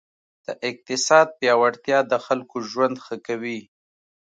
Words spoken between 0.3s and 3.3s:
د اقتصاد پیاوړتیا د خلکو ژوند ښه